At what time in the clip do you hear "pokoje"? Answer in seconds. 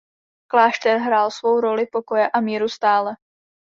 1.91-2.29